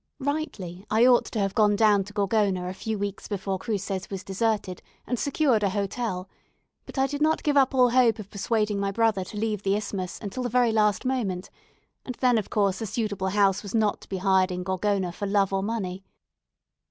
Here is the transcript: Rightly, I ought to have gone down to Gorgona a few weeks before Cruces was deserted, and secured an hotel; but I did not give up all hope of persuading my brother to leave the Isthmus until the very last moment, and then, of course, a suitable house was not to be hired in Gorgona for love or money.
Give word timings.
Rightly, 0.17 0.83
I 0.89 1.05
ought 1.05 1.25
to 1.25 1.37
have 1.37 1.53
gone 1.53 1.75
down 1.75 2.03
to 2.05 2.11
Gorgona 2.13 2.67
a 2.67 2.73
few 2.73 2.97
weeks 2.97 3.27
before 3.27 3.59
Cruces 3.59 4.09
was 4.09 4.23
deserted, 4.23 4.81
and 5.05 5.19
secured 5.19 5.61
an 5.63 5.69
hotel; 5.69 6.27
but 6.87 6.97
I 6.97 7.05
did 7.05 7.21
not 7.21 7.43
give 7.43 7.55
up 7.55 7.75
all 7.75 7.91
hope 7.91 8.17
of 8.17 8.31
persuading 8.31 8.79
my 8.79 8.89
brother 8.91 9.23
to 9.23 9.37
leave 9.37 9.61
the 9.61 9.75
Isthmus 9.75 10.17
until 10.19 10.41
the 10.41 10.49
very 10.49 10.71
last 10.71 11.05
moment, 11.05 11.51
and 12.03 12.15
then, 12.15 12.39
of 12.39 12.49
course, 12.49 12.81
a 12.81 12.87
suitable 12.87 13.27
house 13.27 13.61
was 13.61 13.75
not 13.75 14.01
to 14.01 14.09
be 14.09 14.17
hired 14.17 14.51
in 14.51 14.63
Gorgona 14.63 15.11
for 15.11 15.27
love 15.27 15.53
or 15.53 15.61
money. 15.61 16.03